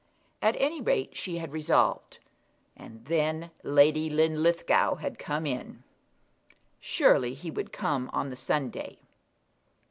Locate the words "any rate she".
0.57-1.37